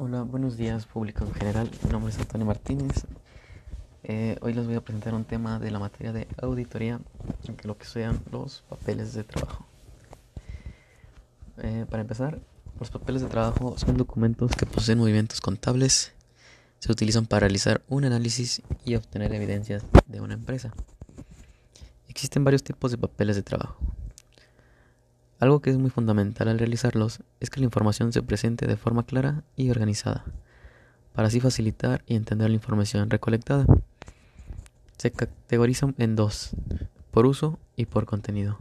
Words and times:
Hola, 0.00 0.22
buenos 0.22 0.56
días 0.56 0.86
público 0.86 1.24
en 1.24 1.34
general. 1.34 1.68
Mi 1.82 1.90
nombre 1.90 2.12
es 2.12 2.20
Antonio 2.20 2.46
Martínez. 2.46 3.04
Eh, 4.04 4.38
hoy 4.42 4.54
les 4.54 4.64
voy 4.64 4.76
a 4.76 4.80
presentar 4.80 5.12
un 5.12 5.24
tema 5.24 5.58
de 5.58 5.72
la 5.72 5.80
materia 5.80 6.12
de 6.12 6.28
auditoría, 6.40 7.00
que 7.56 7.66
lo 7.66 7.76
que 7.76 7.84
sean 7.84 8.20
los 8.30 8.62
papeles 8.68 9.12
de 9.14 9.24
trabajo. 9.24 9.66
Eh, 11.56 11.84
para 11.90 12.02
empezar, 12.02 12.38
los 12.78 12.90
papeles 12.90 13.22
de 13.22 13.28
trabajo 13.28 13.76
son 13.76 13.96
documentos 13.96 14.52
que 14.52 14.66
poseen 14.66 14.98
movimientos 14.98 15.40
contables. 15.40 16.12
Se 16.78 16.92
utilizan 16.92 17.26
para 17.26 17.40
realizar 17.40 17.82
un 17.88 18.04
análisis 18.04 18.62
y 18.84 18.94
obtener 18.94 19.34
evidencias 19.34 19.82
de 20.06 20.20
una 20.20 20.34
empresa. 20.34 20.72
Existen 22.06 22.44
varios 22.44 22.62
tipos 22.62 22.92
de 22.92 22.98
papeles 22.98 23.34
de 23.34 23.42
trabajo. 23.42 23.80
Algo 25.40 25.60
que 25.60 25.70
es 25.70 25.78
muy 25.78 25.90
fundamental 25.90 26.48
al 26.48 26.58
realizarlos 26.58 27.20
es 27.38 27.48
que 27.48 27.60
la 27.60 27.66
información 27.66 28.12
se 28.12 28.22
presente 28.22 28.66
de 28.66 28.76
forma 28.76 29.06
clara 29.06 29.44
y 29.54 29.70
organizada, 29.70 30.24
para 31.12 31.28
así 31.28 31.38
facilitar 31.38 32.02
y 32.06 32.16
entender 32.16 32.50
la 32.50 32.56
información 32.56 33.08
recolectada. 33.08 33.64
Se 34.96 35.12
categorizan 35.12 35.94
en 35.98 36.16
dos, 36.16 36.50
por 37.12 37.24
uso 37.26 37.60
y 37.76 37.86
por 37.86 38.04
contenido. 38.04 38.58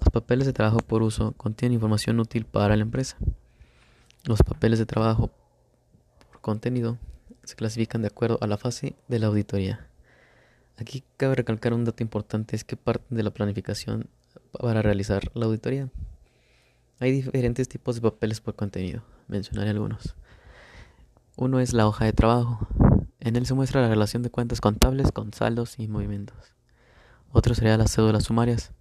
Los 0.00 0.10
papeles 0.10 0.46
de 0.46 0.52
trabajo 0.52 0.78
por 0.78 1.02
uso 1.02 1.32
contienen 1.36 1.74
información 1.74 2.18
útil 2.18 2.44
para 2.44 2.74
la 2.74 2.82
empresa. 2.82 3.16
Los 4.24 4.42
papeles 4.42 4.80
de 4.80 4.86
trabajo 4.86 5.30
por 6.28 6.40
contenido 6.40 6.98
se 7.44 7.54
clasifican 7.54 8.02
de 8.02 8.08
acuerdo 8.08 8.38
a 8.40 8.48
la 8.48 8.58
fase 8.58 8.96
de 9.06 9.20
la 9.20 9.28
auditoría. 9.28 9.86
Aquí 10.76 11.04
cabe 11.16 11.36
recalcar 11.36 11.72
un 11.72 11.84
dato 11.84 12.02
importante, 12.02 12.56
es 12.56 12.64
que 12.64 12.76
parte 12.76 13.14
de 13.14 13.22
la 13.22 13.30
planificación 13.30 14.08
para 14.52 14.82
realizar 14.82 15.30
la 15.34 15.46
auditoría. 15.46 15.88
Hay 17.00 17.12
diferentes 17.12 17.68
tipos 17.68 17.96
de 17.96 18.02
papeles 18.02 18.40
por 18.40 18.54
contenido, 18.56 19.02
mencionaré 19.28 19.70
algunos. 19.70 20.16
Uno 21.36 21.60
es 21.60 21.72
la 21.72 21.86
hoja 21.86 22.04
de 22.04 22.12
trabajo. 22.12 22.66
En 23.20 23.36
él 23.36 23.46
se 23.46 23.54
muestra 23.54 23.80
la 23.80 23.88
relación 23.88 24.22
de 24.22 24.30
cuentas 24.30 24.60
contables 24.60 25.12
con 25.12 25.32
saldos 25.32 25.78
y 25.78 25.86
movimientos. 25.86 26.36
Otro 27.30 27.54
sería 27.54 27.76
las 27.76 27.92
cédulas 27.94 28.24
sumarias. 28.24 28.72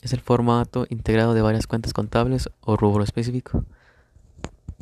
Es 0.00 0.12
el 0.12 0.20
formato 0.20 0.86
integrado 0.90 1.34
de 1.34 1.42
varias 1.42 1.68
cuentas 1.68 1.92
contables 1.92 2.50
o 2.60 2.76
rubro 2.76 3.04
específico. 3.04 3.64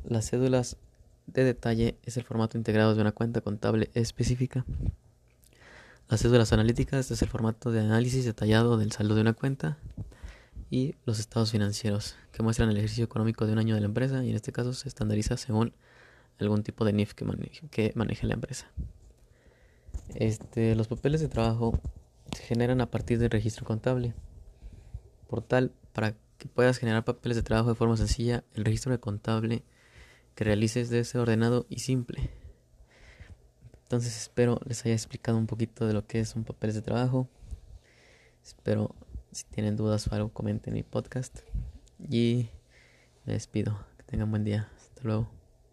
Las 0.02 0.30
cédulas 0.30 0.78
de 1.26 1.44
detalle 1.44 1.98
es 2.04 2.16
el 2.16 2.24
formato 2.24 2.56
integrado 2.56 2.94
de 2.94 3.02
una 3.02 3.12
cuenta 3.12 3.42
contable 3.42 3.90
específica. 3.92 4.64
Las 6.08 6.22
cédulas 6.22 6.52
analíticas 6.52 7.10
es 7.10 7.20
el 7.20 7.28
formato 7.28 7.70
de 7.70 7.80
análisis 7.80 8.24
detallado 8.24 8.78
del 8.78 8.92
saldo 8.92 9.14
de 9.14 9.20
una 9.20 9.34
cuenta 9.34 9.76
y 10.70 10.94
los 11.04 11.18
estados 11.18 11.50
financieros 11.50 12.16
que 12.32 12.42
muestran 12.42 12.70
el 12.70 12.76
ejercicio 12.76 13.04
económico 13.04 13.44
de 13.44 13.52
un 13.52 13.58
año 13.58 13.74
de 13.74 13.80
la 13.80 13.86
empresa 13.86 14.24
y 14.24 14.30
en 14.30 14.36
este 14.36 14.52
caso 14.52 14.72
se 14.72 14.88
estandariza 14.88 15.36
según 15.36 15.74
algún 16.38 16.62
tipo 16.62 16.84
de 16.84 16.92
NIF 16.92 17.14
que 17.14 17.24
maneje, 17.24 17.68
que 17.68 17.92
maneje 17.96 18.26
la 18.26 18.34
empresa. 18.34 18.70
Este, 20.14 20.74
los 20.74 20.88
papeles 20.88 21.20
de 21.20 21.28
trabajo 21.28 21.78
se 22.34 22.42
generan 22.44 22.80
a 22.80 22.90
partir 22.90 23.18
del 23.18 23.30
registro 23.30 23.66
contable. 23.66 24.14
Por 25.28 25.42
tal, 25.42 25.72
para 25.92 26.14
que 26.38 26.48
puedas 26.48 26.78
generar 26.78 27.04
papeles 27.04 27.36
de 27.36 27.42
trabajo 27.42 27.68
de 27.68 27.74
forma 27.74 27.96
sencilla, 27.96 28.44
el 28.54 28.64
registro 28.64 28.98
contable 29.00 29.62
que 30.34 30.44
realices 30.44 30.88
debe 30.88 31.04
ser 31.04 31.20
ordenado 31.20 31.66
y 31.68 31.80
simple. 31.80 32.30
Entonces 33.82 34.16
espero 34.16 34.60
les 34.66 34.84
haya 34.86 34.94
explicado 34.94 35.36
un 35.36 35.46
poquito 35.46 35.86
de 35.86 35.92
lo 35.92 36.06
que 36.06 36.20
es 36.20 36.34
un 36.36 36.44
papeles 36.44 36.76
de 36.76 36.82
trabajo. 36.82 37.28
Espero 38.42 38.94
si 39.32 39.44
tienen 39.44 39.76
dudas 39.76 40.06
o 40.06 40.14
algo, 40.14 40.28
comenten 40.30 40.74
mi 40.74 40.82
podcast. 40.82 41.40
Y 41.98 42.48
me 43.24 43.34
despido. 43.34 43.78
Que 43.96 44.04
tengan 44.04 44.30
buen 44.30 44.44
día. 44.44 44.68
Hasta 44.76 45.02
luego. 45.04 45.39